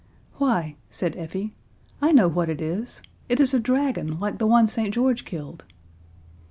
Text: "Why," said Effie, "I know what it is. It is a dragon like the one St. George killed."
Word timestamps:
"Why," 0.37 0.77
said 0.89 1.15
Effie, 1.15 1.53
"I 2.01 2.11
know 2.11 2.27
what 2.27 2.49
it 2.49 2.59
is. 2.59 3.03
It 3.29 3.39
is 3.39 3.53
a 3.53 3.59
dragon 3.59 4.19
like 4.19 4.39
the 4.39 4.47
one 4.47 4.65
St. 4.67 4.91
George 4.91 5.25
killed." 5.25 5.63